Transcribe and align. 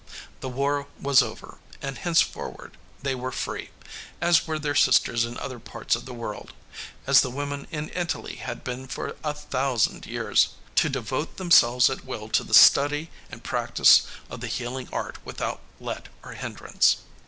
The 0.39 0.49
war 0.49 0.87
was 0.99 1.21
over 1.21 1.59
and 1.79 1.95
henceforward 1.99 2.75
they 3.03 3.13
were 3.13 3.31
free 3.31 3.69
as 4.19 4.47
were 4.47 4.57
their 4.57 4.73
sisters 4.73 5.25
in 5.25 5.37
other 5.37 5.59
parts 5.59 5.95
of 5.95 6.05
the 6.05 6.13
world 6.15 6.53
as 7.05 7.21
the 7.21 7.29
women 7.29 7.67
in 7.69 7.91
Italy 7.93 8.37
had 8.37 8.63
been 8.63 8.87
for 8.87 9.15
a 9.23 9.35
thousand 9.35 10.07
years 10.07 10.55
to 10.73 10.89
devote 10.89 11.37
themselves 11.37 11.87
at 11.87 12.03
will 12.03 12.29
to 12.29 12.43
the 12.43 12.55
study 12.55 13.11
and 13.29 13.43
practice 13.43 14.07
of 14.27 14.41
the 14.41 14.47
healing 14.47 14.89
art 14.91 15.19
without 15.23 15.61
let 15.79 16.07
or 16.23 16.33
hindrance. 16.33 16.97